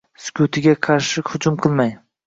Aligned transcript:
Sukutiga 0.27 0.73
qarshi 0.89 1.27
hujum 1.33 1.65
qilmang. 1.67 1.99